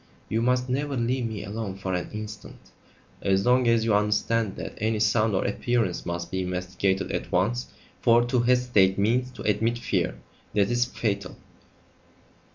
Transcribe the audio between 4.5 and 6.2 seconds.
that any sound or appearance